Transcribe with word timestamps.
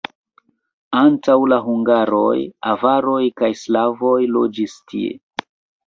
Antaŭ 1.01 1.35
la 1.51 1.59
hungaroj 1.67 2.33
avaroj 2.73 3.21
kaj 3.43 3.53
slavoj 3.63 4.19
loĝis 4.35 4.79
tie. 4.93 5.19